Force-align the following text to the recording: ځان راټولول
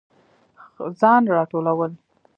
ځان 0.99 1.23
راټولول 1.35 1.91